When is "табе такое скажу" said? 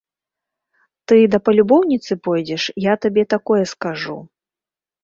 3.05-4.19